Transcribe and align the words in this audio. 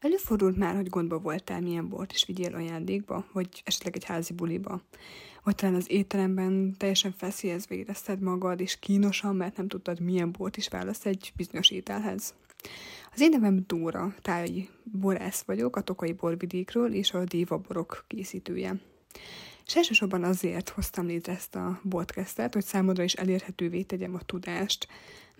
Előfordult 0.00 0.56
már, 0.56 0.74
hogy 0.74 0.88
gondba 0.88 1.18
voltál, 1.18 1.60
milyen 1.60 1.88
bort 1.88 2.12
is 2.12 2.24
vigyél 2.24 2.54
ajándékba, 2.54 3.26
vagy 3.32 3.62
esetleg 3.64 3.96
egy 3.96 4.04
házi 4.04 4.32
buliba. 4.32 4.82
Vagy 5.44 5.54
talán 5.54 5.74
az 5.74 5.90
étteremben 5.90 6.74
teljesen 6.76 7.12
feszélyezve 7.12 7.74
érezted 7.74 8.20
magad, 8.20 8.60
és 8.60 8.78
kínosan, 8.78 9.36
mert 9.36 9.56
nem 9.56 9.68
tudtad, 9.68 10.00
milyen 10.00 10.32
bort 10.32 10.56
is 10.56 10.68
választ 10.68 11.06
egy 11.06 11.32
bizonyos 11.36 11.70
ételhez. 11.70 12.34
Az 13.12 13.20
én 13.20 13.28
nevem 13.28 13.64
Dóra, 13.66 14.14
tájai 14.22 14.68
borász 14.84 15.42
vagyok, 15.42 15.76
a 15.76 15.80
Tokai 15.80 16.12
borvidékről, 16.12 16.94
és 16.94 17.12
a 17.12 17.24
Déva 17.24 17.58
borok 17.58 18.04
készítője. 18.06 18.80
És 19.66 19.76
elsősorban 19.76 20.24
azért 20.24 20.68
hoztam 20.68 21.06
létre 21.06 21.32
ezt 21.32 21.54
a 21.54 21.80
podcastet, 21.88 22.54
hogy 22.54 22.64
számodra 22.64 23.02
is 23.02 23.14
elérhetővé 23.14 23.82
tegyem 23.82 24.14
a 24.14 24.22
tudást, 24.22 24.88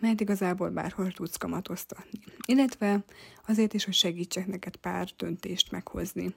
mert 0.00 0.20
igazából 0.20 0.70
bárhol 0.70 1.12
tudsz 1.12 1.36
kamatoztatni. 1.36 2.18
Illetve 2.46 3.04
azért 3.46 3.74
is, 3.74 3.84
hogy 3.84 3.94
segítsek 3.94 4.46
neked 4.46 4.76
pár 4.76 5.08
döntést 5.16 5.70
meghozni. 5.70 6.34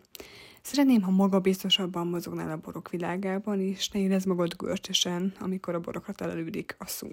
Szeretném, 0.62 1.02
ha 1.02 1.12
magabiztosabban 1.12 2.08
mozognál 2.08 2.52
a 2.52 2.58
borok 2.58 2.90
világában, 2.90 3.60
és 3.60 3.90
ne 3.90 4.00
érezd 4.00 4.28
magad 4.28 4.56
görcsösen, 4.56 5.34
amikor 5.40 5.76
a 5.76 5.80
borokra 5.80 6.14
telelődik 6.14 6.76
a 6.80 6.88
szó. 6.88 7.08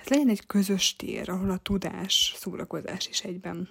Ez 0.00 0.08
legyen 0.08 0.28
egy 0.28 0.46
közös 0.46 0.96
tér, 0.96 1.30
ahol 1.30 1.50
a 1.50 1.58
tudás, 1.58 2.34
szórakozás 2.36 3.08
is 3.08 3.20
egyben. 3.20 3.68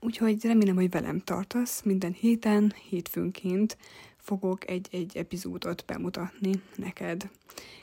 Úgyhogy 0.00 0.44
remélem, 0.44 0.74
hogy 0.74 0.90
velem 0.90 1.20
tartasz 1.20 1.82
minden 1.82 2.12
héten, 2.12 2.74
hétfőnként 2.88 3.76
fogok 4.26 4.70
egy-egy 4.70 5.16
epizódot 5.16 5.84
bemutatni 5.86 6.62
neked. 6.76 7.30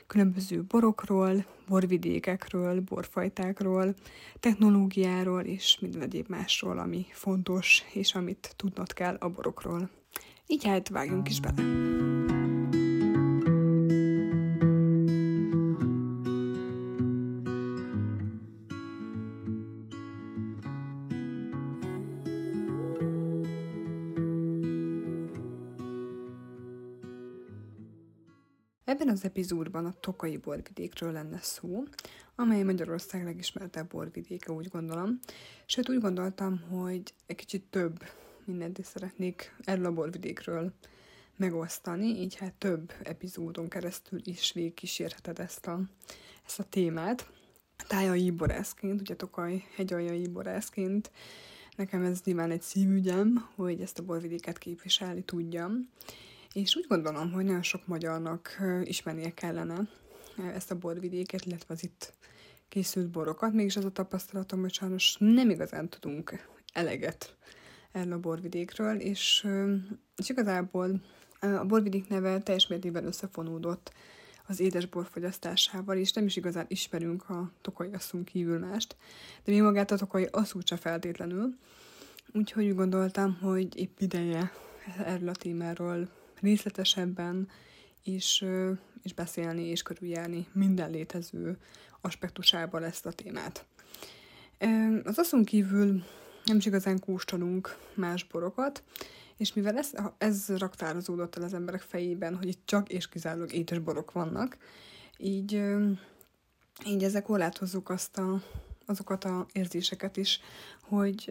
Különböző 0.06 0.62
borokról, 0.62 1.44
borvidékekről, 1.68 2.80
borfajtákról, 2.80 3.94
technológiáról 4.40 5.42
és 5.42 5.78
minden 5.80 6.02
egyéb 6.02 6.28
másról, 6.28 6.78
ami 6.78 7.06
fontos, 7.10 7.82
és 7.92 8.14
amit 8.14 8.52
tudnod 8.56 8.92
kell 8.92 9.16
a 9.18 9.28
borokról. 9.28 9.90
Így 10.46 10.64
hát 10.64 10.88
vágjunk 10.88 11.28
is 11.28 11.40
bele! 11.40 12.33
Ebben 28.94 29.08
az 29.08 29.24
epizódban 29.24 29.86
a 29.86 29.94
Tokai 30.00 30.36
borvidékről 30.36 31.12
lenne 31.12 31.38
szó, 31.42 31.84
amely 32.34 32.62
Magyarország 32.62 33.24
legismertebb 33.24 33.88
borvidéke, 33.88 34.52
úgy 34.52 34.68
gondolom. 34.68 35.18
Sőt, 35.66 35.88
úgy 35.88 36.00
gondoltam, 36.00 36.60
hogy 36.60 37.14
egy 37.26 37.36
kicsit 37.36 37.62
több 37.70 38.02
mindent 38.44 38.78
is 38.78 38.86
szeretnék 38.86 39.54
erről 39.64 39.84
a 39.84 39.92
borvidékről 39.92 40.72
megosztani, 41.36 42.06
így 42.06 42.34
hát 42.34 42.52
több 42.52 42.92
epizódon 43.02 43.68
keresztül 43.68 44.20
is 44.24 44.52
végigkísérheted 44.52 45.38
ezt 45.38 45.66
a, 45.66 45.80
ezt 46.46 46.58
a 46.58 46.64
témát. 46.64 47.30
Tájai 47.88 48.30
borászként, 48.30 49.00
ugye 49.00 49.16
Tokaj 49.16 49.64
hegyaljai 49.74 50.28
borászként, 50.28 51.10
nekem 51.76 52.02
ez 52.02 52.20
nyilván 52.24 52.50
egy 52.50 52.62
szívügyem, 52.62 53.48
hogy 53.54 53.80
ezt 53.80 53.98
a 53.98 54.04
borvidéket 54.04 54.58
képviselni 54.58 55.22
tudjam. 55.22 55.88
És 56.54 56.76
úgy 56.76 56.86
gondolom, 56.88 57.32
hogy 57.32 57.44
nagyon 57.44 57.62
sok 57.62 57.86
magyarnak 57.86 58.58
ismernie 58.82 59.34
kellene 59.34 59.88
ezt 60.54 60.70
a 60.70 60.78
borvidéket, 60.78 61.44
illetve 61.44 61.74
az 61.74 61.82
itt 61.82 62.12
készült 62.68 63.10
borokat. 63.10 63.52
Mégis 63.52 63.76
az 63.76 63.84
a 63.84 63.90
tapasztalatom, 63.90 64.60
hogy 64.60 64.72
sajnos 64.72 65.16
nem 65.18 65.50
igazán 65.50 65.88
tudunk 65.88 66.48
eleget 66.72 67.36
erről 67.92 68.12
a 68.12 68.18
borvidékről, 68.18 69.00
és, 69.00 69.46
és 70.16 70.28
igazából 70.28 71.00
a 71.40 71.64
borvidék 71.64 72.08
neve 72.08 72.38
teljes 72.38 72.66
mértékben 72.66 73.06
összefonódott 73.06 73.92
az 74.46 74.60
édesbor 74.60 75.06
fogyasztásával, 75.10 75.96
és 75.96 76.12
nem 76.12 76.24
is 76.24 76.36
igazán 76.36 76.66
ismerünk 76.68 77.30
a 77.30 77.52
tokai 77.60 77.88
asszunk 77.92 78.24
kívül 78.24 78.58
mást, 78.58 78.96
de 79.44 79.52
mi 79.52 79.60
magát 79.60 79.90
a 79.90 79.96
tokai 79.96 80.24
asszút 80.30 80.66
se 80.66 80.76
feltétlenül. 80.76 81.56
Úgyhogy 82.32 82.66
úgy 82.66 82.74
gondoltam, 82.74 83.38
hogy 83.40 83.76
épp 83.76 83.98
ideje 83.98 84.52
erről 85.04 85.28
a 85.28 85.32
témáról 85.32 86.08
részletesebben 86.44 87.48
is, 88.02 88.44
is 89.02 89.12
beszélni 89.12 89.62
és 89.62 89.82
körüljárni 89.82 90.46
minden 90.52 90.90
létező 90.90 91.58
aspektusával 92.00 92.84
ezt 92.84 93.06
a 93.06 93.12
témát. 93.12 93.66
Az 95.04 95.18
aszon 95.18 95.44
kívül 95.44 96.02
nem 96.44 96.56
is 96.56 96.66
igazán 96.66 96.98
kóstolunk 96.98 97.76
más 97.94 98.24
borokat, 98.24 98.82
és 99.36 99.52
mivel 99.52 99.76
ez, 99.76 99.92
ez 100.18 100.48
raktározódott 100.58 101.36
el 101.36 101.42
az 101.42 101.54
emberek 101.54 101.80
fejében, 101.80 102.36
hogy 102.36 102.48
itt 102.48 102.62
csak 102.64 102.88
és 102.88 103.08
kizárólag 103.08 103.52
édes 103.52 103.78
borok 103.78 104.12
vannak, 104.12 104.56
így, 105.18 105.62
így 106.86 107.04
ezek 107.04 107.22
korlátozzuk 107.22 107.88
azt 107.88 108.18
a, 108.18 108.42
azokat 108.86 109.24
a 109.24 109.46
érzéseket 109.52 110.16
is, 110.16 110.40
hogy 110.82 111.30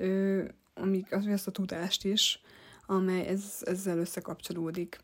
amik, 0.74 1.12
az, 1.12 1.26
azt 1.26 1.48
a 1.48 1.52
tudást 1.52 2.06
is, 2.06 2.42
amely 2.86 3.28
ez, 3.28 3.44
ezzel 3.62 3.98
összekapcsolódik. 3.98 5.00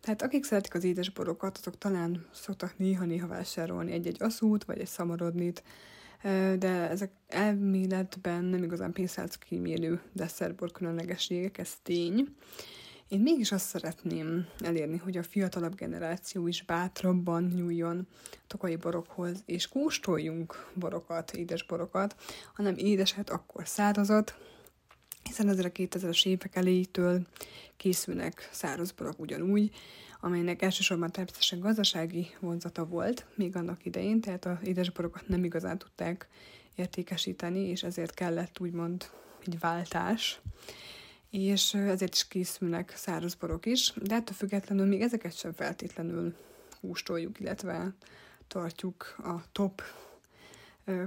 Tehát 0.00 0.22
akik 0.22 0.44
szeretik 0.44 0.74
az 0.74 0.84
édes 0.84 1.10
borokat, 1.10 1.58
azok 1.58 1.78
talán 1.78 2.26
szoktak 2.32 2.78
néha-néha 2.78 3.26
vásárolni 3.26 3.92
egy-egy 3.92 4.22
aszút, 4.22 4.64
vagy 4.64 4.78
egy 4.78 4.86
szamarodnit, 4.86 5.62
de 6.58 6.88
ezek 6.88 7.10
elméletben 7.28 8.44
nem 8.44 8.62
igazán 8.62 8.92
pénzálc 8.92 9.36
kímélő 9.36 10.00
desszertbor 10.12 10.72
különlegességek, 10.72 11.58
ez 11.58 11.72
tény. 11.82 12.36
Én 13.08 13.20
mégis 13.20 13.52
azt 13.52 13.66
szeretném 13.66 14.46
elérni, 14.58 14.96
hogy 14.96 15.16
a 15.16 15.22
fiatalabb 15.22 15.74
generáció 15.74 16.46
is 16.46 16.62
bátrabban 16.62 17.52
nyúljon 17.54 18.06
tokai 18.46 18.76
borokhoz, 18.76 19.42
és 19.46 19.68
kóstoljunk 19.68 20.70
borokat, 20.74 21.32
édes 21.32 21.66
borokat, 21.66 22.14
hanem 22.54 22.74
édeset, 22.76 23.30
akkor 23.30 23.68
szárazat, 23.68 24.38
hiszen 25.30 25.48
azért 25.48 25.66
a 25.66 25.82
2000-es 25.82 26.26
évek 26.26 26.56
elejétől 26.56 27.26
készülnek 27.76 28.48
szárazborok 28.52 29.20
ugyanúgy, 29.20 29.70
amelynek 30.20 30.62
elsősorban 30.62 31.10
természetesen 31.10 31.60
gazdasági 31.60 32.26
vonzata 32.40 32.86
volt 32.86 33.26
még 33.34 33.56
annak 33.56 33.84
idején, 33.84 34.20
tehát 34.20 34.44
a 34.44 34.60
édesborokat 34.64 35.28
nem 35.28 35.44
igazán 35.44 35.78
tudták 35.78 36.28
értékesíteni, 36.74 37.60
és 37.60 37.82
ezért 37.82 38.14
kellett 38.14 38.60
úgymond 38.60 39.10
egy 39.46 39.58
váltás, 39.58 40.40
és 41.30 41.74
ezért 41.74 42.14
is 42.14 42.28
készülnek 42.28 42.92
szárazborok 42.96 43.66
is, 43.66 43.92
de 44.02 44.14
ettől 44.14 44.36
függetlenül 44.36 44.86
még 44.86 45.00
ezeket 45.00 45.36
sem 45.36 45.52
feltétlenül 45.52 46.34
kóstoljuk, 46.80 47.40
illetve 47.40 47.94
tartjuk 48.48 49.16
a 49.18 49.42
top 49.52 49.82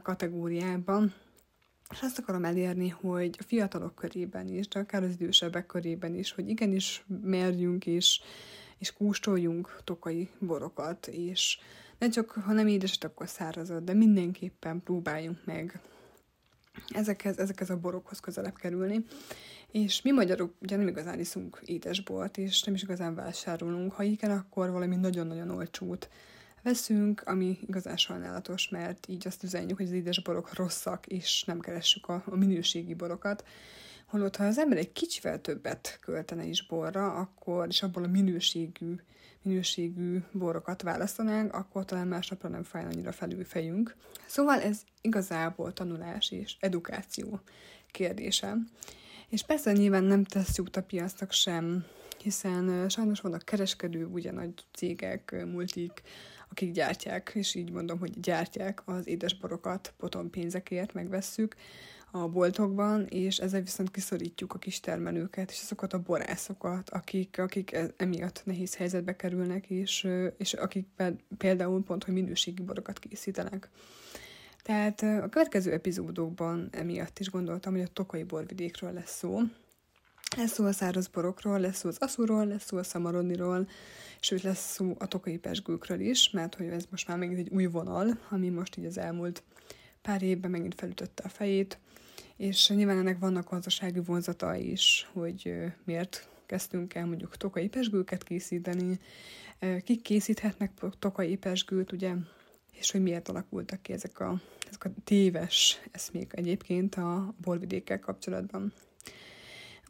kategóriában, 0.04 1.14
és 1.94 2.02
azt 2.02 2.20
akarom 2.20 2.46
elérni, 2.46 2.90
hogy 2.90 3.36
a 3.40 3.44
fiatalok 3.44 3.96
körében 3.96 4.48
is, 4.48 4.68
de 4.68 4.80
akár 4.80 5.04
az 5.04 5.12
idősebbek 5.12 5.66
körében 5.66 6.16
is, 6.16 6.32
hogy 6.32 6.50
igenis 6.50 7.06
merjünk 7.22 7.86
és, 7.86 8.22
és 8.78 8.94
kóstoljunk 8.94 9.80
tokai 9.84 10.30
borokat, 10.40 11.08
és 11.08 11.60
ne 11.98 12.10
csak, 12.10 12.30
ha 12.32 12.54
nem 12.54 12.68
édeset, 12.68 13.04
akkor 13.04 13.30
szárazat, 13.30 13.84
de 13.84 13.94
mindenképpen 13.94 14.84
próbáljunk 14.84 15.46
meg 15.46 15.80
ezekhez, 16.90 17.38
ezekhez 17.38 17.70
a 17.70 17.80
borokhoz 17.80 18.20
közelebb 18.20 18.56
kerülni. 18.56 19.06
És 19.72 20.02
mi 20.02 20.12
magyarok 20.12 20.54
ugye 20.62 20.76
nem 20.76 20.88
igazán 20.88 21.20
iszunk 21.20 21.62
édesbort, 21.66 22.38
és 22.38 22.64
nem 22.64 22.74
is 22.76 22.82
igazán 22.82 23.16
vásárolunk. 23.16 23.92
Ha 23.92 24.04
igen, 24.04 24.32
akkor 24.32 24.72
valami 24.72 24.96
nagyon-nagyon 24.96 25.50
olcsót 25.50 26.10
veszünk, 26.64 27.22
ami 27.26 27.60
igazán 27.68 27.98
sajnálatos, 27.98 28.70
mert 28.70 29.08
így 29.08 29.28
azt 29.28 29.44
üzenjük, 29.44 29.78
hogy 29.78 29.86
az 29.86 29.92
édes 29.92 30.22
borok 30.22 30.54
rosszak, 30.54 31.08
és 31.08 31.44
nem 31.44 31.60
keressük 31.60 32.08
a, 32.08 32.24
a 32.26 32.36
minőségi 32.36 32.94
borokat. 32.94 33.44
Holott, 34.06 34.36
ha 34.36 34.44
az 34.44 34.58
ember 34.58 34.78
egy 34.78 34.92
kicsivel 34.92 35.42
többet 35.42 35.98
költene 36.02 36.46
is 36.46 36.66
borra, 36.66 37.14
akkor, 37.14 37.68
és 37.68 37.84
abból 37.84 38.04
a 38.04 38.08
minőségű, 38.08 38.96
minőségű 39.42 40.20
borokat 40.32 40.82
választanánk, 40.82 41.54
akkor 41.54 41.86
talán 41.86 42.08
másnapra 42.08 42.50
nem 42.50 42.64
fáj 42.64 42.84
annyira 42.84 43.12
felül 43.12 43.46
fejünk. 43.46 43.96
Szóval 44.26 44.62
ez 44.62 44.82
igazából 45.02 45.74
tanulás 45.74 46.32
és 46.32 46.56
edukáció 46.60 47.40
kérdése. 47.92 48.58
És 49.30 49.44
persze 49.44 49.72
nyilván 49.72 50.04
nem 50.04 50.26
jót 50.56 50.76
a 50.76 50.84
piacnak 50.84 51.32
sem, 51.32 51.86
hiszen 52.24 52.90
sajnos 52.90 53.20
vannak 53.20 53.42
kereskedő, 53.42 54.06
ugye 54.06 54.32
nagy 54.32 54.54
cégek, 54.74 55.46
multik, 55.52 56.02
akik 56.50 56.72
gyártják, 56.72 57.32
és 57.34 57.56
így 57.56 57.72
mondom, 57.72 58.00
hogy 58.00 58.20
gyártják 58.20 58.82
az 58.86 59.08
édesborokat 59.08 59.94
potom 59.98 60.30
pénzekért, 60.30 60.94
megvesszük 60.94 61.56
a 62.12 62.28
boltokban, 62.28 63.06
és 63.06 63.38
ezzel 63.38 63.62
viszont 63.62 63.92
kiszorítjuk 63.92 64.54
a 64.54 64.60
kis 64.60 64.80
termelőket, 64.80 65.52
és 65.52 65.62
azokat 65.64 65.94
a 65.94 66.00
borászokat, 66.00 66.90
akik, 66.90 67.40
akik 67.40 67.74
e, 67.74 67.94
emiatt 67.98 68.42
nehéz 68.46 68.76
helyzetbe 68.76 69.16
kerülnek, 69.16 69.70
és, 69.70 70.08
és 70.38 70.54
akik 70.54 70.88
például 71.38 71.84
pont, 71.84 72.04
hogy 72.04 72.14
minőségi 72.14 72.62
borokat 72.62 73.00
készítenek. 73.00 73.70
Tehát 74.64 75.02
a 75.02 75.30
következő 75.30 75.72
epizódokban 75.72 76.68
emiatt 76.72 77.20
is 77.20 77.30
gondoltam, 77.30 77.74
hogy 77.74 77.82
a 77.82 77.94
tokai 77.94 78.24
borvidékről 78.24 78.94
lesz 78.94 79.18
szó. 79.18 79.40
Lesz 80.38 80.52
szó 80.52 80.66
a 80.66 80.72
száraz 80.72 81.08
borokról, 81.08 81.60
lesz 81.60 81.78
szó 81.78 81.90
az 81.90 81.98
aszúról, 82.00 82.46
lesz 82.46 82.66
szó 82.66 82.78
a 82.78 82.84
szamarodniról, 82.84 83.68
sőt 84.20 84.42
lesz 84.42 84.72
szó 84.74 84.96
a 85.00 85.08
tokai 85.08 85.38
pesgőkről 85.38 86.00
is, 86.00 86.30
mert 86.30 86.56
hogy 86.56 86.68
ez 86.68 86.86
most 86.90 87.08
már 87.08 87.18
megint 87.18 87.40
egy 87.40 87.50
új 87.50 87.66
vonal, 87.66 88.20
ami 88.30 88.50
most 88.50 88.78
így 88.78 88.86
az 88.86 88.98
elmúlt 88.98 89.44
pár 90.02 90.22
évben 90.22 90.52
megint 90.52 90.76
felütötte 90.76 91.24
a 91.26 91.30
fejét, 91.30 91.80
és 92.38 92.70
nyilván 92.70 92.98
ennek 92.98 93.20
vannak 93.20 93.50
gazdasági 93.50 94.00
vonzatai 94.00 94.72
is, 94.72 95.10
hogy 95.14 95.54
miért 95.84 96.30
kezdtünk 96.46 96.94
el 96.94 97.06
mondjuk 97.06 97.38
tokai 97.38 97.68
pesgőket 97.68 98.24
készíteni, 98.24 99.00
kik 99.84 100.02
készíthetnek 100.02 100.72
tokai 101.00 101.38
pesgőt, 101.38 101.92
ugye, 101.92 102.14
és 102.72 102.92
hogy 102.92 103.02
miért 103.02 103.30
alakultak 103.30 103.82
ki 103.82 103.94
ezek 103.94 104.20
a, 104.20 104.42
ezek 104.68 104.86
a 104.86 104.90
téves 105.04 105.82
eszmék 105.92 106.34
egyébként 106.36 106.96
a 106.96 107.34
borvidékkel 107.42 108.00
kapcsolatban. 108.00 108.74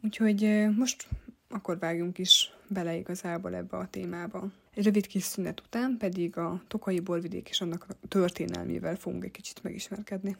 Úgyhogy 0.04 0.68
most 0.76 1.08
akkor 1.48 1.78
vágjunk 1.78 2.18
is 2.18 2.52
bele 2.68 2.96
igazából 2.96 3.54
ebbe 3.54 3.76
a 3.76 3.88
témába. 3.90 4.50
Egy 4.74 4.84
rövid 4.84 5.06
kis 5.06 5.22
szünet 5.22 5.60
után 5.60 5.96
pedig 5.98 6.36
a 6.36 6.62
Tokai 6.68 7.00
borvidék 7.00 7.48
és 7.48 7.60
annak 7.60 7.86
történelmével 8.08 8.96
fogunk 8.96 9.24
egy 9.24 9.30
kicsit 9.30 9.62
megismerkedni. 9.62 10.36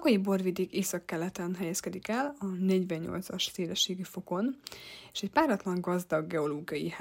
Tokai 0.00 0.18
borvidék 0.18 0.72
északkeleten 0.72 1.54
helyezkedik 1.54 2.08
el, 2.08 2.34
a 2.38 2.44
48-as 2.46 3.50
szélességi 3.52 4.02
fokon, 4.02 4.56
és 5.12 5.22
egy 5.22 5.30
páratlan 5.30 5.80
gazdag 5.80 6.26
geológiai 6.26 6.94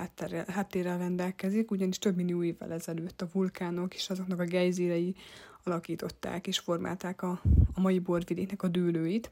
háttérrel 0.47 0.97
rendelkezik, 0.97 1.71
ugyanis 1.71 1.97
több 1.99 2.15
millió 2.15 2.43
évvel 2.43 2.71
ezelőtt 2.71 3.21
a 3.21 3.27
vulkánok 3.31 3.93
és 3.93 4.09
azoknak 4.09 4.39
a 4.39 4.43
gejzírei 4.43 5.15
alakították 5.63 6.47
és 6.47 6.59
formálták 6.59 7.21
a, 7.21 7.41
a 7.73 7.79
mai 7.79 7.99
borvidéknek 7.99 8.63
a 8.63 8.67
dőlőit, 8.67 9.31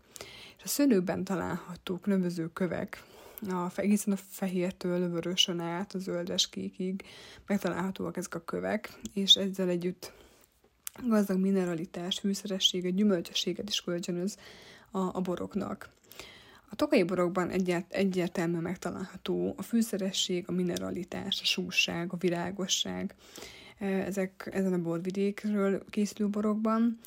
és 0.57 0.63
a 0.63 0.67
szőlőben 0.67 1.23
találhatók 1.23 2.01
különböző 2.01 2.49
kövek, 2.53 3.03
a, 3.49 3.67
egészen 3.75 4.13
a 4.13 4.19
fehértől 4.29 5.09
vörösön 5.09 5.59
át 5.59 5.93
a 5.93 5.99
zöldes 5.99 6.49
kékig 6.49 7.03
megtalálhatóak 7.47 8.17
ezek 8.17 8.35
a 8.35 8.43
kövek, 8.45 8.99
és 9.13 9.35
ezzel 9.35 9.69
együtt 9.69 10.11
gazdag 11.05 11.39
mineralitás, 11.39 12.19
fűszerességet, 12.19 12.95
gyümölcsességet 12.95 13.69
is 13.69 13.81
kölcsönöz 13.81 14.37
a, 14.91 14.99
a 14.99 15.21
boroknak. 15.21 15.89
A 16.69 16.75
tokai 16.75 17.03
borokban 17.03 17.49
egyért, 17.49 17.93
egyértelműen 17.93 18.61
megtalálható 18.61 19.53
a 19.57 19.61
fűszeresség, 19.61 20.43
a 20.47 20.51
mineralitás, 20.51 21.41
a 21.41 21.45
súság, 21.45 22.13
a 22.13 22.17
virágosság, 22.17 23.15
e, 23.79 23.85
ezek 23.85 24.49
ezen 24.51 24.73
a 24.73 24.81
borvidékről 24.81 25.83
készülő 25.89 26.29
borokban, 26.29 26.99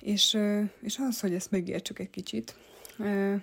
és, 0.00 0.34
e, 0.34 0.70
és 0.80 0.98
az, 0.98 1.20
hogy 1.20 1.34
ezt 1.34 1.50
megértsük 1.50 1.98
egy 1.98 2.10
kicsit, 2.10 2.56
e, 2.98 3.40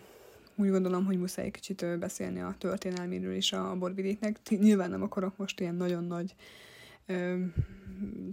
úgy 0.56 0.70
gondolom, 0.70 1.06
hogy 1.06 1.18
muszáj 1.18 1.46
egy 1.46 1.52
kicsit 1.52 2.00
beszélni 2.00 2.40
a 2.40 2.56
történelméről 2.58 3.36
is 3.36 3.54
a 3.54 3.76
borvidéknek. 3.76 4.40
Nyilván 4.50 4.90
nem 4.90 5.04
akarok 5.04 5.38
most 5.38 5.60
ilyen 5.60 5.76
nagyon 5.76 6.04
nagy 6.04 6.36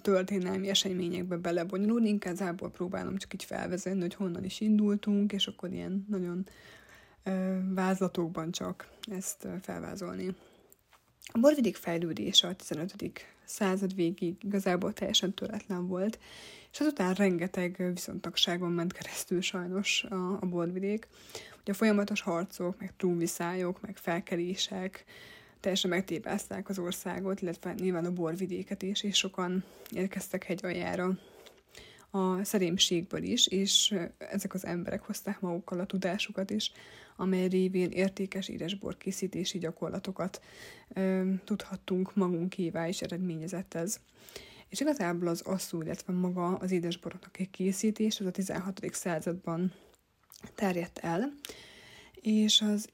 történelmi 0.03 0.69
eseményekbe 0.69 1.37
belebonyolódni, 1.37 2.09
igazából 2.09 2.71
próbálom 2.71 3.17
csak 3.17 3.35
így 3.35 3.45
felvezetni, 3.45 4.01
hogy 4.01 4.15
honnan 4.15 4.45
is 4.45 4.61
indultunk, 4.61 5.33
és 5.33 5.47
akkor 5.47 5.73
ilyen 5.73 6.07
nagyon 6.09 6.47
vázlatokban 7.75 8.51
csak 8.51 8.89
ezt 9.11 9.47
felvázolni. 9.63 10.35
A 11.33 11.39
borvidék 11.39 11.77
fejlődése 11.77 12.49
a 12.49 12.55
15. 12.55 12.95
század 13.45 13.95
végig 13.95 14.37
igazából 14.45 14.93
teljesen 14.93 15.35
töretlen 15.35 15.87
volt, 15.87 16.19
és 16.73 16.81
azután 16.81 17.15
rengeteg 17.15 17.91
viszontagságon 17.95 18.73
ment 18.73 18.93
keresztül 18.93 19.41
sajnos 19.41 20.05
a, 20.05 20.39
a 20.41 20.47
borvidék. 20.47 21.09
Ugye 21.61 21.73
a 21.73 21.75
folyamatos 21.75 22.21
harcok, 22.21 22.79
meg 22.79 22.93
túlviszályok, 22.97 23.81
meg 23.81 23.97
felkelések, 23.97 25.05
teljesen 25.67 25.91
megtépázták 25.91 26.69
az 26.69 26.79
országot, 26.79 27.41
illetve 27.41 27.73
nyilván 27.73 28.05
a 28.05 28.13
borvidéket 28.13 28.83
is, 28.83 29.03
és 29.03 29.17
sokan 29.17 29.65
érkeztek 29.91 30.45
hegyaljára 30.45 31.19
a 32.11 32.45
szerémségből 32.45 33.23
is, 33.23 33.47
és 33.47 33.95
ezek 34.19 34.55
az 34.55 34.67
emberek 34.67 35.03
hozták 35.03 35.41
magukkal 35.41 35.81
a 35.81 35.87
tudásukat 35.87 36.51
is, 36.51 36.73
amely 37.17 37.49
révén 37.49 37.91
értékes 37.91 38.49
édesbor 38.49 38.97
készítési 38.97 39.59
gyakorlatokat 39.59 40.41
ö, 40.95 41.31
tudhattunk 41.45 42.15
magunkévá, 42.15 42.89
és 42.89 43.03
eredményezett 43.03 43.75
ez. 43.75 44.01
És 44.69 44.81
igazából 44.81 45.29
az 45.29 45.41
asszú, 45.41 45.83
illetve 45.83 46.13
maga 46.13 46.47
az 46.47 46.71
édesboroknak 46.71 47.39
egy 47.39 47.51
készítés, 47.51 48.21
az 48.21 48.27
a 48.27 48.31
16. 48.31 48.81
században 48.93 49.73
terjedt 50.55 50.99
el, 50.99 51.33
és 52.21 52.61
az 52.61 52.89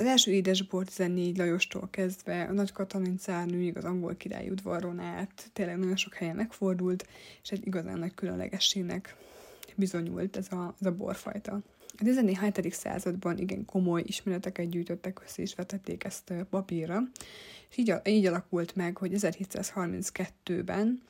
az 0.00 0.06
első 0.06 0.30
édesbor 0.30 0.84
14 0.84 1.36
Lajostól 1.36 1.88
kezdve 1.90 2.42
a 2.42 2.52
Nagy 2.52 2.72
Katalin 2.72 3.18
cárnőig 3.18 3.76
az 3.76 3.84
angol 3.84 4.14
király 4.16 4.48
udvaron 4.48 4.98
át 4.98 5.50
tényleg 5.52 5.78
nagyon 5.78 5.96
sok 5.96 6.14
helyen 6.14 6.36
megfordult, 6.36 7.06
és 7.42 7.50
egy 7.50 7.66
igazán 7.66 7.98
nagy 7.98 8.14
különlegességnek 8.14 9.16
bizonyult 9.76 10.36
ez 10.36 10.52
a, 10.52 10.74
ez 10.80 10.86
a 10.86 10.92
borfajta. 10.92 11.52
A 11.98 12.04
17. 12.04 12.72
században 12.72 13.38
igen 13.38 13.64
komoly 13.64 14.02
ismereteket 14.06 14.68
gyűjtöttek 14.68 15.20
össze, 15.24 15.42
és 15.42 15.54
vetették 15.54 16.04
ezt 16.04 16.32
papírra, 16.50 17.02
és 17.70 17.76
így, 17.76 17.94
így 18.04 18.26
alakult 18.26 18.76
meg, 18.76 18.96
hogy 18.96 19.12
1732-ben 19.14 21.02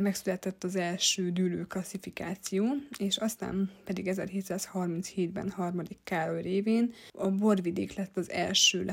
megszületett 0.00 0.64
az 0.64 0.76
első 0.76 1.30
dűlő 1.30 1.66
klasszifikáció, 1.66 2.64
és 2.98 3.16
aztán 3.16 3.70
pedig 3.84 4.08
1737-ben 4.10 5.50
harmadik 5.50 5.98
Károly 6.04 6.42
révén 6.42 6.92
a 7.12 7.28
borvidék 7.30 7.94
lett 7.94 8.16
az 8.16 8.30
első 8.30 8.92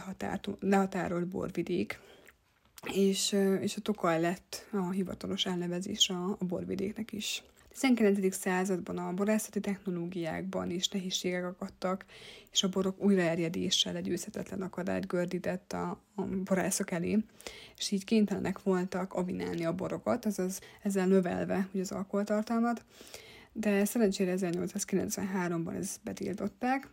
lehatárolt 0.59 1.27
borvidék, 1.27 1.99
és, 2.93 3.35
és 3.61 3.75
a 3.75 3.81
Tokaj 3.81 4.21
lett 4.21 4.67
a 4.71 4.91
hivatalos 4.91 5.45
elnevezés 5.45 6.09
a, 6.09 6.35
a 6.39 6.45
borvidéknek 6.45 7.11
is. 7.11 7.43
19. 7.79 8.35
században 8.35 8.97
a 8.97 9.13
borászati 9.13 9.59
technológiákban 9.59 10.69
is 10.69 10.89
nehézségek 10.89 11.45
akadtak, 11.45 12.05
és 12.51 12.63
a 12.63 12.69
borok 12.69 13.03
újraerjedéssel 13.03 13.95
egy 13.95 14.07
őszetetlen 14.07 14.61
akadályt 14.61 15.07
gördített 15.07 15.73
a, 15.73 16.03
a 16.15 16.21
borászok 16.21 16.91
elé, 16.91 17.17
és 17.77 17.91
így 17.91 18.03
kénytelenek 18.03 18.63
voltak 18.63 19.13
avinálni 19.13 19.65
a 19.65 19.73
borokat, 19.73 20.25
azaz 20.25 20.59
ezzel 20.81 21.07
növelve 21.07 21.67
ugye 21.71 21.81
az 21.81 21.91
alkoholtartalmat, 21.91 22.85
de 23.53 23.85
szerencsére 23.85 24.35
1893-ban 24.37 25.75
ezt 25.75 25.99
betiltották, 26.03 26.87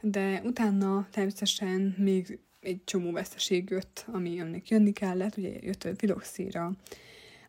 de 0.00 0.40
utána 0.44 1.08
természetesen 1.10 1.94
még 1.98 2.38
egy 2.60 2.84
csomó 2.84 3.12
veszteség 3.12 3.70
jött, 3.70 4.04
ami 4.12 4.38
ennek 4.38 4.68
jönni 4.68 4.92
kellett, 4.92 5.36
ugye 5.36 5.58
jött 5.60 5.84
a 5.84 5.94
filoxíra, 5.96 6.72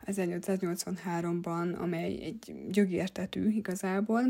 1883-ban, 0.06 1.78
amely 1.78 2.24
egy 2.24 2.54
gyögértetű 2.72 3.50
igazából. 3.50 4.22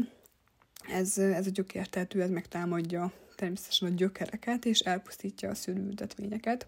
Ez, 0.90 1.18
ez 1.18 1.48
a 1.48 1.50
gyökértetű, 1.50 2.20
ez 2.20 2.30
megtámadja 2.30 3.12
természetesen 3.36 3.92
a 3.92 3.96
gyökereket, 3.96 4.66
és 4.66 4.80
elpusztítja 4.80 5.50
a 5.50 5.56
szülőültetvényeket. 5.56 6.68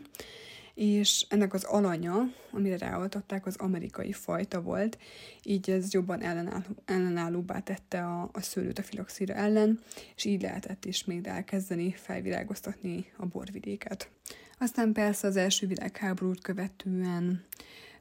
és 0.76 1.26
ennek 1.30 1.54
az 1.54 1.64
alanya, 1.64 2.16
amire 2.52 2.78
ráoltották, 2.78 3.46
az 3.46 3.56
amerikai 3.56 4.12
fajta 4.12 4.62
volt, 4.62 4.98
így 5.44 5.70
ez 5.70 5.94
jobban 5.94 6.22
ellenálló, 6.22 6.64
ellenállóbbá 6.86 7.60
tette 7.60 8.04
a, 8.06 8.30
a 8.34 8.42
szőlőt 8.42 8.80
a 8.80 8.84
filoxíra 8.84 9.34
ellen, 9.34 9.80
és 10.16 10.26
így 10.26 10.42
lehetett 10.42 10.86
ismét 10.86 11.28
elkezdeni 11.28 11.92
felvirágoztatni 11.92 13.06
a 13.18 13.26
borvidéket. 13.26 14.10
Aztán 14.58 14.92
persze 14.92 15.28
az 15.28 15.36
első 15.36 15.68
világháborút 15.68 16.42
követően 16.42 17.44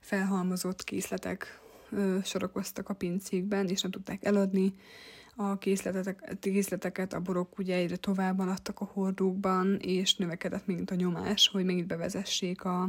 felhalmozott 0.01 0.85
készletek 0.85 1.61
ö, 1.91 2.19
sorakoztak 2.25 2.89
a 2.89 2.95
pincékben, 2.95 3.69
és 3.69 3.83
nem 3.83 3.91
tudták 3.91 4.25
eladni, 4.25 4.75
a 5.37 5.59
készleteket, 5.59 6.39
készleteket 6.41 7.13
a 7.13 7.21
borok 7.21 7.59
ugye 7.59 7.75
egyre 7.75 7.97
tovább 7.97 8.39
adtak 8.39 8.81
a 8.81 8.91
hordókban, 8.93 9.77
és 9.77 10.17
növekedett 10.17 10.67
megint 10.67 10.91
a 10.91 10.95
nyomás, 10.95 11.49
hogy 11.49 11.65
megint 11.65 11.87
bevezessék 11.87 12.65
a, 12.65 12.89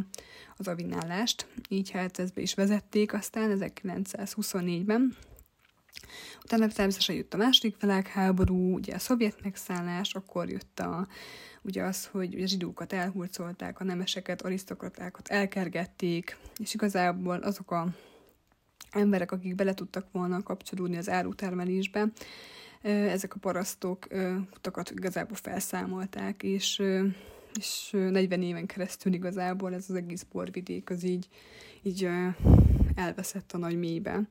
az 0.58 0.68
avinálást. 0.68 1.48
Így 1.70 1.92
hát 1.92 2.20
ezt 2.20 2.34
be 2.34 2.42
is 2.42 2.54
vezették 2.54 3.14
aztán 3.14 3.58
1924-ben. 3.60 5.16
Utána 6.44 6.68
természetesen 6.68 7.16
jött 7.16 7.34
a 7.34 7.38
második 7.38 7.82
világháború, 7.82 8.74
ugye 8.74 8.96
a 8.96 9.00
szovjet 9.00 9.44
megszállás, 9.44 10.14
akkor 10.14 10.50
jött 10.50 10.80
a, 10.80 11.08
ugye 11.62 11.84
az, 11.84 12.06
hogy 12.06 12.42
a 12.42 12.48
zsidókat 12.48 12.94
elhurcolták, 12.94 13.80
a 13.80 13.84
nemeseket, 13.84 14.42
arisztokratákat 14.42 15.28
elkergették, 15.28 16.38
és 16.58 16.74
igazából 16.74 17.38
azok 17.38 17.72
a 17.72 17.88
emberek, 18.96 19.32
akik 19.32 19.56
bele 19.56 19.74
tudtak 19.74 20.06
volna 20.12 20.44
kapcsolódni 20.44 20.98
az 20.98 21.10
árutermelésbe, 21.10 22.08
ezek 22.82 23.36
a 23.36 23.40
parasztok 23.40 24.08
utakat 24.56 24.92
igazából 24.92 25.36
felszámolták, 25.36 26.44
és, 26.44 26.84
és 27.60 27.90
40 27.92 28.42
éven 28.42 28.66
keresztül 28.66 29.14
igazából 29.14 29.74
ez 29.74 29.86
az 29.90 29.96
egész 29.96 30.26
borvidék 30.32 30.90
az 30.90 31.04
így, 31.04 31.28
így 31.84 32.10
elveszett 32.96 33.52
a 33.52 33.58
nagy 33.58 33.80
mélybe. 33.80 34.22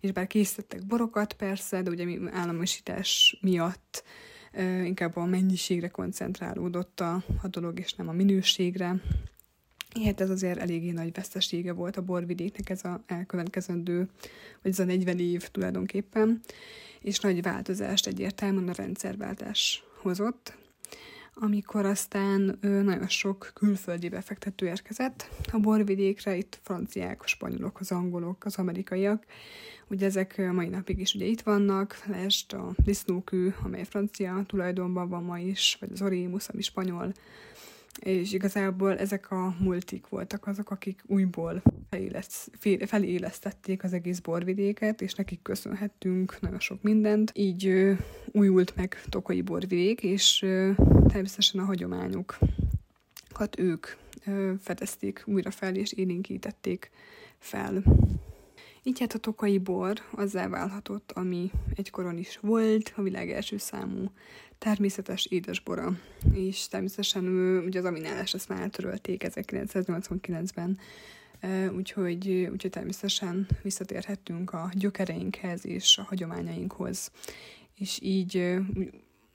És 0.00 0.12
bár 0.12 0.26
készítettek 0.26 0.86
borokat 0.86 1.32
persze, 1.32 1.82
de 1.82 1.90
ugye 1.90 2.06
államosítás 2.30 3.38
miatt 3.40 4.04
inkább 4.84 5.16
a 5.16 5.24
mennyiségre 5.24 5.88
koncentrálódott 5.88 7.00
a, 7.00 7.24
a 7.42 7.48
dolog, 7.48 7.78
és 7.78 7.94
nem 7.94 8.08
a 8.08 8.12
minőségre. 8.12 8.96
Hát 10.00 10.20
ez 10.20 10.30
azért 10.30 10.58
eléggé 10.58 10.90
nagy 10.90 11.14
vesztesége 11.14 11.72
volt 11.72 11.96
a 11.96 12.02
borvidéknek 12.02 12.70
ez 12.70 12.84
a 12.84 13.02
elkövetkezendő, 13.06 14.08
vagy 14.62 14.72
ez 14.72 14.78
a 14.78 14.84
40 14.84 15.18
év 15.18 15.48
tulajdonképpen, 15.48 16.40
és 17.00 17.18
nagy 17.18 17.42
változást 17.42 18.06
egyértelműen 18.06 18.68
a 18.68 18.72
rendszerváltás 18.72 19.84
hozott, 20.00 20.56
amikor 21.34 21.86
aztán 21.86 22.58
nagyon 22.60 23.08
sok 23.08 23.50
külföldi 23.54 24.08
befektető 24.08 24.66
érkezett 24.66 25.28
a 25.52 25.58
borvidékre, 25.58 26.36
itt 26.36 26.58
franciák, 26.62 27.22
spanyolok, 27.24 27.80
az 27.80 27.90
angolok, 27.90 28.44
az 28.44 28.56
amerikaiak, 28.56 29.24
ugye 29.88 30.06
ezek 30.06 30.52
mai 30.52 30.68
napig 30.68 30.98
is 30.98 31.14
ugye 31.14 31.24
itt 31.24 31.40
vannak, 31.40 32.02
lest 32.06 32.52
a 32.52 32.74
disznókű, 32.84 33.48
amely 33.62 33.84
francia 33.84 34.44
tulajdonban 34.46 35.08
van 35.08 35.22
ma 35.22 35.38
is, 35.38 35.76
vagy 35.80 35.90
az 35.92 36.02
orémus, 36.02 36.48
ami 36.48 36.62
spanyol, 36.62 37.12
és 38.00 38.32
igazából 38.32 38.98
ezek 38.98 39.30
a 39.30 39.54
multik 39.58 40.08
voltak 40.08 40.46
azok, 40.46 40.70
akik 40.70 41.02
újból 41.06 41.62
felélesztették 42.86 43.84
az 43.84 43.92
egész 43.92 44.18
borvidéket, 44.18 45.00
és 45.00 45.14
nekik 45.14 45.42
köszönhettünk 45.42 46.40
nagyon 46.40 46.60
sok 46.60 46.82
mindent. 46.82 47.32
Így 47.34 47.66
ö, 47.66 47.92
újult 48.32 48.76
meg 48.76 49.02
Tokai 49.08 49.42
borvidék, 49.42 50.02
és 50.02 50.42
ö, 50.42 50.70
természetesen 51.06 51.60
a 51.60 51.64
hagyományokat 51.64 52.38
ők 53.58 53.86
ö, 54.26 54.52
fedezték 54.60 55.22
újra 55.26 55.50
fel, 55.50 55.74
és 55.74 55.92
élénkítették 55.92 56.90
fel. 57.38 57.82
Így 58.84 59.00
hát 59.00 59.12
a 59.14 59.18
tokai 59.18 59.58
bor 59.58 60.00
azzá 60.10 60.48
válhatott, 60.48 61.12
ami 61.12 61.50
egykoron 61.74 62.18
is 62.18 62.38
volt, 62.40 62.92
a 62.96 63.02
világ 63.02 63.30
első 63.30 63.56
számú 63.56 64.10
természetes 64.58 65.26
édesbora. 65.26 65.98
És 66.32 66.68
természetesen 66.68 67.24
ugye 67.66 67.78
az 67.78 67.84
aminálás 67.84 68.34
ezt 68.34 68.48
már 68.48 68.60
eltörölték 68.60 69.24
1989-ben, 69.26 70.78
úgyhogy, 71.76 72.48
úgyhogy 72.52 72.70
természetesen 72.70 73.46
visszatérhettünk 73.62 74.52
a 74.52 74.70
gyökereinkhez 74.74 75.66
és 75.66 75.98
a 75.98 76.02
hagyományainkhoz. 76.02 77.10
És 77.74 77.98
így 78.02 78.56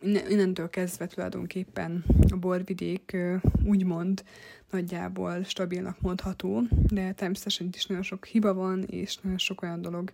innentől 0.01 0.69
kezdve 0.69 1.07
tulajdonképpen 1.07 2.03
a 2.31 2.35
borvidék 2.35 3.17
úgymond 3.65 4.23
nagyjából 4.71 5.43
stabilnak 5.43 6.01
mondható, 6.01 6.61
de 6.69 7.11
természetesen 7.11 7.69
is 7.73 7.85
nagyon 7.85 8.03
sok 8.03 8.25
hiba 8.25 8.53
van, 8.53 8.83
és 8.83 9.17
nagyon 9.17 9.37
sok 9.37 9.61
olyan 9.61 9.81
dolog 9.81 10.11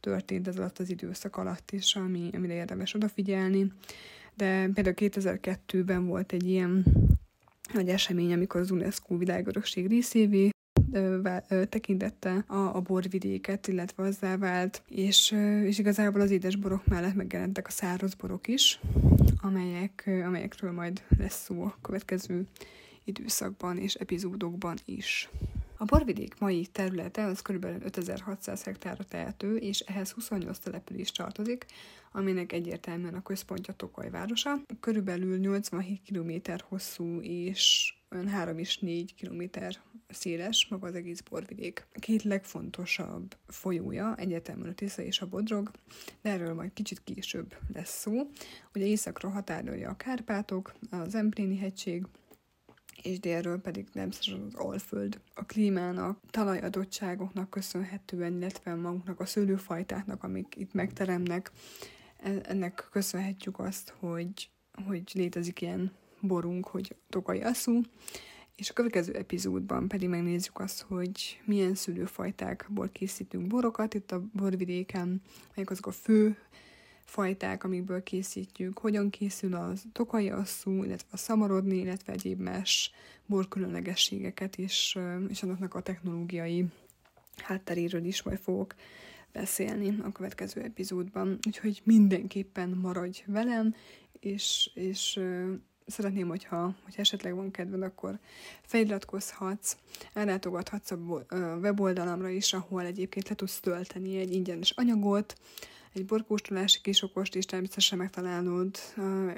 történt 0.00 0.48
ez 0.48 0.58
alatt 0.58 0.78
az 0.78 0.90
időszak 0.90 1.36
alatt 1.36 1.70
is, 1.70 1.94
ami, 1.94 2.30
amire 2.32 2.54
érdemes 2.54 2.94
odafigyelni. 2.94 3.72
De 4.34 4.68
például 4.74 4.94
2002-ben 4.98 6.06
volt 6.06 6.32
egy 6.32 6.48
ilyen 6.48 6.84
nagy 7.72 7.88
esemény, 7.88 8.32
amikor 8.32 8.60
az 8.60 8.70
UNESCO 8.70 9.16
világörökség 9.16 9.86
részévé 9.86 10.50
tekintette 11.68 12.44
a, 12.46 12.56
a 12.56 12.80
borvidéket, 12.80 13.68
illetve 13.68 14.02
azzá 14.02 14.36
vált, 14.36 14.82
és, 14.88 15.34
és 15.64 15.78
igazából 15.78 16.20
az 16.20 16.30
édesborok 16.30 16.86
mellett 16.86 17.14
megjelentek 17.14 17.66
a 17.66 17.70
száraz 17.70 18.14
borok 18.14 18.48
is, 18.48 18.80
amelyek, 19.40 20.10
amelyekről 20.26 20.72
majd 20.72 21.02
lesz 21.18 21.44
szó 21.44 21.62
a 21.62 21.78
következő 21.80 22.46
időszakban 23.04 23.78
és 23.78 23.94
epizódokban 23.94 24.76
is. 24.84 25.28
A 25.78 25.84
borvidék 25.84 26.38
mai 26.38 26.66
területe 26.66 27.24
az 27.24 27.42
kb. 27.42 27.64
5600 27.64 28.62
hektárra 28.62 29.04
tehető, 29.04 29.56
és 29.56 29.80
ehhez 29.80 30.10
28 30.10 30.58
település 30.58 31.10
tartozik, 31.10 31.66
aminek 32.12 32.52
egyértelműen 32.52 33.14
a 33.14 33.22
központja 33.22 33.74
Tokaj 33.74 34.10
városa. 34.10 34.60
Körülbelül 34.80 35.38
87 35.38 36.00
km 36.08 36.32
hosszú 36.68 37.20
és 37.20 37.94
olyan 38.10 38.28
3 38.28 38.58
és 38.58 38.78
4 38.78 39.14
km 39.14 39.42
széles 40.08 40.66
maga 40.70 40.86
az 40.86 40.94
egész 40.94 41.20
borvidék. 41.20 41.86
A 41.94 41.98
két 41.98 42.22
legfontosabb 42.22 43.36
folyója 43.46 44.14
egyértelműen 44.16 44.70
a 44.70 44.74
Tisza 44.74 45.02
és 45.02 45.20
a 45.20 45.26
Bodrog, 45.26 45.70
de 46.22 46.30
erről 46.30 46.54
majd 46.54 46.72
kicsit 46.72 47.04
később 47.04 47.56
lesz 47.72 47.98
szó. 47.98 48.30
Ugye 48.74 48.84
északról 48.84 49.32
határolja 49.32 49.90
a 49.90 49.96
Kárpátok, 49.96 50.74
az 50.90 51.14
Empléni 51.14 51.56
hegység, 51.56 52.06
és 53.02 53.20
délről 53.20 53.60
pedig 53.60 53.90
természetesen 53.90 54.40
az 54.46 54.54
Alföld. 54.54 55.20
A 55.34 55.44
klímának, 55.44 56.20
talajadottságoknak 56.30 57.50
köszönhetően, 57.50 58.36
illetve 58.36 58.74
magunknak 58.74 59.20
a 59.20 59.26
szőlőfajtáknak, 59.26 60.22
amik 60.22 60.54
itt 60.56 60.72
megteremnek, 60.72 61.50
e- 62.16 62.40
ennek 62.42 62.88
köszönhetjük 62.90 63.58
azt, 63.58 63.94
hogy, 63.98 64.50
hogy 64.86 65.10
létezik 65.12 65.60
ilyen 65.60 65.92
borunk, 66.20 66.66
hogy 66.66 66.96
tokai 67.08 67.40
aszú, 67.40 67.80
és 68.56 68.70
a 68.70 68.72
következő 68.72 69.12
epizódban 69.14 69.88
pedig 69.88 70.08
megnézzük 70.08 70.58
azt, 70.58 70.82
hogy 70.82 71.40
milyen 71.44 71.74
szülőfajtákból 71.74 72.88
készítünk 72.88 73.46
borokat 73.46 73.94
itt 73.94 74.12
a 74.12 74.22
borvidéken, 74.32 75.22
melyek 75.54 75.70
azok 75.70 75.86
a 75.86 75.90
fő 75.90 76.36
fajták, 77.06 77.64
amikből 77.64 78.02
készítjük, 78.02 78.78
hogyan 78.78 79.10
készül 79.10 79.54
a 79.54 79.72
tokai 79.92 80.30
asszú, 80.30 80.84
illetve 80.84 81.08
a 81.10 81.16
szamarodni, 81.16 81.76
illetve 81.76 82.12
egyéb 82.12 82.40
más 82.40 82.92
borkülönlegességeket 83.26 84.58
is, 84.58 84.98
és 85.28 85.42
annak 85.42 85.74
a 85.74 85.82
technológiai 85.82 86.64
hátteréről 87.36 88.04
is 88.04 88.22
majd 88.22 88.38
fogok 88.38 88.74
beszélni 89.32 89.98
a 90.02 90.12
következő 90.12 90.60
epizódban. 90.60 91.38
Úgyhogy 91.46 91.80
mindenképpen 91.84 92.68
maradj 92.68 93.22
velem, 93.26 93.74
és, 94.20 94.70
és 94.74 95.20
szeretném, 95.86 96.28
hogyha, 96.28 96.74
hogyha 96.84 97.00
esetleg 97.00 97.34
van 97.34 97.50
kedved, 97.50 97.82
akkor 97.82 98.18
feliratkozhatsz, 98.62 99.76
ellátogathatsz 100.12 100.90
a 100.90 100.96
weboldalamra 101.60 102.28
is, 102.28 102.52
ahol 102.52 102.82
egyébként 102.82 103.28
le 103.28 103.34
tudsz 103.34 103.60
tölteni 103.60 104.18
egy 104.18 104.32
ingyenes 104.32 104.70
anyagot, 104.70 105.34
egy 105.92 106.06
borkóstolási 106.06 106.80
kisokost, 106.80 107.34
és 107.34 107.44
természetesen 107.44 107.98
megtalálod 107.98 108.76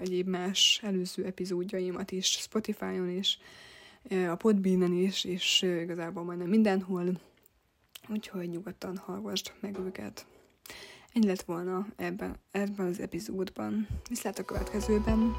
egyéb 0.01 0.29
más 0.29 0.81
előző 0.83 1.25
epizódjaimat 1.25 2.11
is 2.11 2.27
Spotify-on 2.27 3.11
is, 3.11 3.39
a 4.29 4.35
Podbean-en 4.35 4.93
is, 4.93 5.25
és 5.25 5.63
igazából 5.63 6.25
majdnem 6.25 6.49
mindenhol, 6.49 7.21
úgyhogy 8.09 8.49
nyugodtan 8.49 8.97
hallgassd 8.97 9.53
meg 9.61 9.79
őket. 9.79 10.27
Ennyi 11.13 11.27
lett 11.27 11.43
volna 11.43 11.87
ebben, 11.97 12.37
ebben 12.51 12.87
az 12.87 13.01
epizódban. 13.01 13.89
Viszlát 14.09 14.39
a 14.39 14.45
következőben! 14.45 15.33